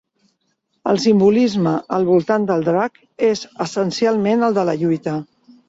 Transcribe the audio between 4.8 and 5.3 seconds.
lluita.